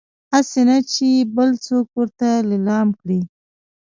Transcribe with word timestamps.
هسي 0.33 0.61
نه 0.67 0.77
چې 0.91 1.03
يې 1.15 1.21
بل 1.35 1.49
څوک 1.65 1.87
ورته 1.97 2.29
ليلام 2.49 2.87
کړي 2.99 3.19